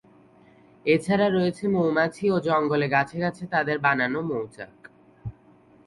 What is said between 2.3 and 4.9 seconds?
ও জঙ্গলে গাছে গাছে তাদের বানানো মৌচাক।